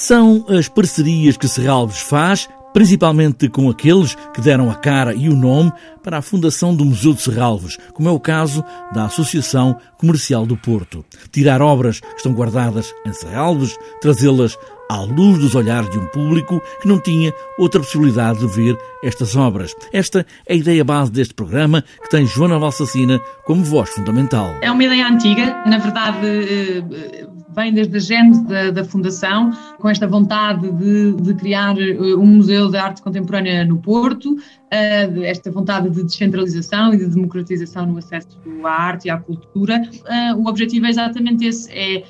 São 0.00 0.46
as 0.48 0.66
parcerias 0.66 1.36
que 1.36 1.46
Serralves 1.46 1.98
faz 1.98 2.48
principalmente 2.72 3.50
com 3.50 3.68
aqueles 3.68 4.14
que 4.32 4.40
deram 4.40 4.70
a 4.70 4.74
cara 4.74 5.14
e 5.14 5.28
o 5.28 5.36
nome 5.36 5.70
para 6.02 6.16
a 6.16 6.22
fundação 6.22 6.74
do 6.74 6.86
Museu 6.86 7.12
de 7.12 7.20
Serralves, 7.20 7.76
como 7.92 8.08
é 8.08 8.12
o 8.12 8.18
caso 8.18 8.64
da 8.94 9.04
Associação 9.04 9.78
Comercial 9.98 10.46
do 10.46 10.56
Porto. 10.56 11.04
Tirar 11.30 11.60
obras 11.60 12.00
que 12.00 12.16
estão 12.16 12.32
guardadas 12.32 12.94
em 13.06 13.12
Serralves, 13.12 13.76
trazê-las 14.00 14.56
à 14.88 15.02
luz 15.02 15.38
dos 15.38 15.54
olhares 15.54 15.90
de 15.90 15.98
um 15.98 16.06
público 16.06 16.62
que 16.80 16.88
não 16.88 16.98
tinha 16.98 17.34
outra 17.58 17.80
possibilidade 17.80 18.38
de 18.38 18.46
ver 18.46 18.78
estas 19.04 19.36
obras. 19.36 19.74
Esta 19.92 20.24
é 20.46 20.54
a 20.54 20.56
ideia 20.56 20.82
base 20.82 21.12
deste 21.12 21.34
programa, 21.34 21.84
que 22.02 22.08
tem 22.08 22.26
Joana 22.26 22.58
Valsacina 22.58 23.20
como 23.44 23.64
voz 23.64 23.90
fundamental. 23.90 24.48
É 24.62 24.70
uma 24.70 24.82
ideia 24.82 25.06
antiga, 25.06 25.62
na 25.66 25.76
verdade 25.76 26.26
eh, 26.26 27.26
vem 27.54 27.72
desde 27.72 27.96
a 27.96 28.00
gênese 28.00 28.44
da, 28.44 28.70
da, 28.70 28.84
Fundação, 28.84 29.50
com 29.78 29.88
esta 29.88 30.06
vontade 30.06 30.70
de, 30.72 31.14
de, 31.14 31.34
criar 31.34 31.78
eh, 31.78 32.14
um 32.14 32.26
museu 32.26 32.70
de 32.70 32.76
arte 32.76 33.02
contemporânea 33.02 33.64
no 33.64 33.78
Porto, 33.78 34.32
uh, 34.32 35.22
esta 35.24 35.50
vontade 35.50 35.90
de 35.90 36.02
descentralização 36.02 36.94
e 36.94 36.98
de 36.98 37.06
democratização 37.06 37.86
no 37.86 37.98
acesso 37.98 38.28
à 38.64 38.70
arte 38.70 39.06
e 39.06 39.10
à 39.10 39.18
cultura. 39.18 39.82
Uh, 39.82 40.40
o 40.40 40.48
objetivo 40.48 40.86
é 40.86 40.90
exatamente 40.90 41.44
esse, 41.44 41.70
é 41.72 42.04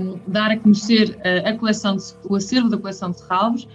um, 0.00 0.18
dar 0.26 0.50
a 0.50 0.56
conhecer 0.56 1.18
a, 1.44 1.52
coleção, 1.52 1.96
de, 1.96 2.02
o 2.28 2.36
acervo 2.36 2.68
da 2.68 2.78
coleção 2.78 3.10
de 3.10 3.18
Serralves, 3.18 3.68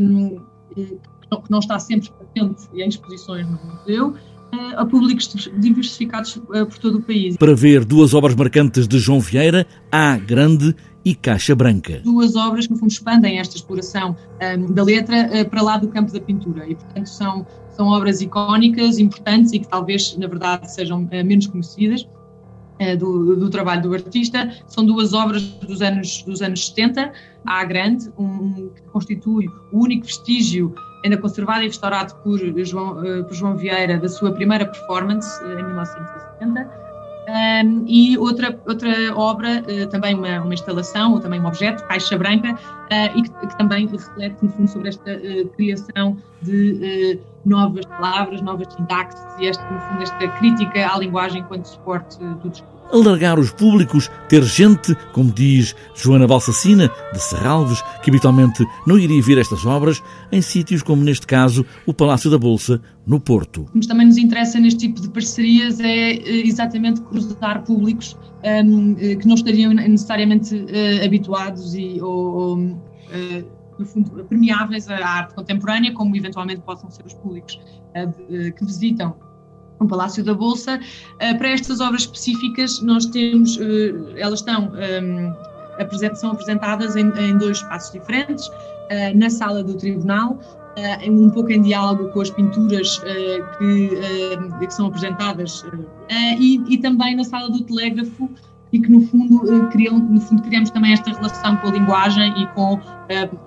um, 0.00 0.40
que 0.74 1.50
não 1.50 1.58
está 1.58 1.78
sempre 1.78 2.10
presente 2.10 2.68
em 2.74 2.88
exposições 2.88 3.46
no 3.46 3.58
museu, 3.64 4.14
a 4.76 4.84
públicos 4.84 5.50
diversificados 5.56 6.36
por 6.36 6.78
todo 6.78 6.98
o 6.98 7.02
país. 7.02 7.36
Para 7.36 7.54
ver 7.54 7.84
duas 7.84 8.12
obras 8.12 8.34
marcantes 8.34 8.86
de 8.86 8.98
João 8.98 9.20
Vieira, 9.20 9.66
A 9.90 10.16
Grande 10.18 10.74
e 11.04 11.14
Caixa 11.14 11.54
Branca. 11.54 12.00
Duas 12.04 12.36
obras 12.36 12.66
que, 12.66 12.72
no 12.72 12.78
fundo, 12.78 12.90
expandem 12.90 13.38
esta 13.38 13.56
exploração 13.56 14.16
um, 14.40 14.72
da 14.72 14.82
letra 14.82 15.28
uh, 15.28 15.48
para 15.48 15.62
lá 15.62 15.76
do 15.76 15.88
campo 15.88 16.12
da 16.12 16.20
pintura 16.20 16.66
e, 16.68 16.74
portanto, 16.74 17.06
são, 17.06 17.46
são 17.70 17.88
obras 17.88 18.20
icónicas, 18.20 18.98
importantes 18.98 19.52
e 19.52 19.58
que 19.58 19.68
talvez, 19.68 20.16
na 20.16 20.26
verdade, 20.26 20.72
sejam 20.72 21.02
uh, 21.02 21.24
menos 21.24 21.46
conhecidas. 21.46 22.06
Eh, 22.82 22.96
do, 22.96 23.36
do, 23.36 23.48
trabalho 23.48 23.80
do 23.80 23.94
artista. 23.94 24.50
São 24.66 24.84
duas 24.84 25.12
obras 25.12 25.42
dos 25.42 25.80
anos, 25.80 26.22
dos 26.24 26.42
anos 26.42 26.66
70, 26.66 27.12
A 27.46 27.64
Grande, 27.64 28.10
um, 28.18 28.70
que 28.74 28.82
constitui 28.92 29.46
o 29.70 29.84
único 29.84 30.04
vestígio 30.04 30.74
ainda 31.04 31.16
conservado 31.16 31.62
e 31.62 31.68
restaurado 31.68 32.14
por 32.24 32.38
João, 32.64 33.04
eh, 33.04 33.22
por 33.22 33.34
João 33.34 33.56
Vieira 33.56 33.98
da 33.98 34.08
sua 34.08 34.32
primeira 34.32 34.66
performance 34.66 35.28
eh, 35.44 35.60
em 35.60 35.64
1960. 35.64 36.82
Um, 37.28 37.84
e 37.86 38.18
outra, 38.18 38.60
outra 38.66 39.14
obra, 39.14 39.62
também 39.90 40.16
uma, 40.16 40.40
uma, 40.40 40.52
instalação, 40.52 41.12
ou 41.12 41.20
também 41.20 41.40
um 41.40 41.46
objeto, 41.46 41.84
Caixa 41.86 42.18
Branca, 42.18 42.52
uh, 42.52 43.16
e 43.18 43.22
que, 43.22 43.46
que, 43.46 43.58
também 43.58 43.86
reflete, 43.86 44.36
no 44.42 44.48
fundo, 44.50 44.68
sobre 44.68 44.88
esta 44.88 45.12
uh, 45.12 45.48
criação 45.50 46.16
de 46.42 47.20
novas 47.44 47.84
palavras, 47.86 48.40
novas 48.40 48.72
sintaxes 48.72 49.22
e, 49.40 49.46
esta, 49.46 49.68
no 49.70 49.80
fundo, 49.80 50.02
esta 50.02 50.28
crítica 50.38 50.92
à 50.92 50.98
linguagem 50.98 51.40
enquanto 51.40 51.66
suporte 51.66 52.18
do 52.18 52.50
discurso 52.50 52.72
alargar 52.92 53.38
os 53.38 53.50
públicos, 53.50 54.10
ter 54.28 54.42
gente, 54.44 54.94
como 55.12 55.32
diz 55.32 55.74
Joana 55.94 56.26
Balsacina, 56.26 56.90
de 57.12 57.18
Serralves, 57.18 57.82
que 58.02 58.10
habitualmente 58.10 58.64
não 58.86 58.98
iria 58.98 59.22
ver 59.22 59.38
estas 59.38 59.64
obras, 59.64 60.02
em 60.30 60.42
sítios 60.42 60.82
como, 60.82 61.02
neste 61.02 61.26
caso, 61.26 61.64
o 61.86 61.94
Palácio 61.94 62.30
da 62.30 62.38
Bolsa, 62.38 62.80
no 63.06 63.18
Porto. 63.18 63.66
O 63.74 63.80
que 63.80 63.88
também 63.88 64.06
nos 64.06 64.18
interessa 64.18 64.60
neste 64.60 64.80
tipo 64.80 65.00
de 65.00 65.08
parcerias 65.08 65.80
é 65.80 66.12
eh, 66.12 66.46
exatamente 66.46 67.00
cruzar 67.00 67.64
públicos 67.64 68.16
um, 68.44 68.94
eh, 68.98 69.16
que 69.16 69.26
não 69.26 69.34
estariam 69.34 69.72
necessariamente 69.72 70.54
uh, 70.54 71.04
habituados 71.04 71.74
e, 71.74 72.00
ou, 72.00 72.34
ou 72.34 72.58
uh, 72.58 73.61
no 73.82 73.86
fundo, 73.86 74.24
permeáveis 74.24 74.88
à 74.88 74.96
arte 75.04 75.34
contemporânea, 75.34 75.92
como 75.92 76.16
eventualmente 76.16 76.60
possam 76.62 76.90
ser 76.90 77.04
os 77.04 77.14
públicos 77.14 77.60
uh, 77.96 78.52
que 78.52 78.64
visitam 78.64 79.16
no 79.80 79.88
Palácio 79.88 80.24
da 80.24 80.34
Bolsa. 80.34 80.80
Uh, 81.14 81.38
para 81.38 81.48
estas 81.48 81.80
obras 81.80 82.02
específicas, 82.02 82.80
nós 82.80 83.06
temos, 83.06 83.58
elas 84.16 84.40
estão, 84.40 84.72
ehm, 84.76 85.32
são 86.14 86.30
apresentadas 86.30 86.96
em, 86.96 87.10
dois 87.38 87.58
espaços 87.58 87.92
diferentes, 87.92 88.48
na 89.14 89.30
sala 89.30 89.64
do 89.64 89.74
Tribunal, 89.74 90.38
um 91.08 91.30
pouco 91.30 91.50
em 91.50 91.62
diálogo 91.62 92.10
com 92.10 92.20
as 92.20 92.30
pinturas 92.30 92.98
que, 93.58 94.66
que, 94.66 94.70
são 94.70 94.86
apresentadas, 94.88 95.64
e, 96.38 96.62
e 96.68 96.78
também 96.78 97.16
na 97.16 97.24
sala 97.24 97.50
do 97.50 97.62
Telégrafo, 97.64 98.28
e 98.72 98.80
que 98.80 98.90
no 98.90 99.06
fundo, 99.06 99.68
criam, 99.68 99.98
no 99.98 100.20
fundo 100.20 100.42
criamos 100.42 100.70
também 100.70 100.92
esta 100.92 101.10
relação 101.10 101.56
com 101.56 101.68
a 101.68 101.70
linguagem 101.72 102.42
e 102.42 102.46
com 102.48 102.74
uh, 102.74 102.80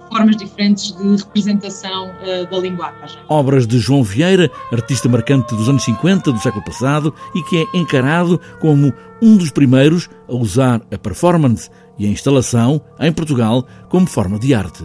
formas 0.09 0.37
diferentes 0.37 0.91
de 0.91 1.15
representação 1.15 2.09
uh, 2.09 2.49
da 2.49 2.57
linguagem. 2.59 3.17
Obras 3.27 3.65
de 3.65 3.79
João 3.79 4.03
Vieira, 4.03 4.51
artista 4.71 5.09
marcante 5.09 5.55
dos 5.55 5.67
anos 5.67 5.83
50 5.83 6.31
do 6.31 6.39
século 6.39 6.63
passado 6.63 7.13
e 7.33 7.41
que 7.43 7.57
é 7.57 7.77
encarado 7.77 8.39
como 8.59 8.93
um 9.21 9.35
dos 9.35 9.49
primeiros 9.49 10.09
a 10.29 10.35
usar 10.35 10.81
a 10.91 10.97
performance 10.97 11.69
e 11.97 12.05
a 12.05 12.09
instalação 12.09 12.81
em 12.99 13.11
Portugal 13.11 13.65
como 13.89 14.05
forma 14.05 14.37
de 14.37 14.53
arte. 14.53 14.83